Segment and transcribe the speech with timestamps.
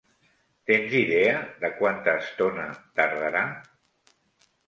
[0.69, 2.65] Tens idea de quanta estona
[3.01, 3.43] tardarà?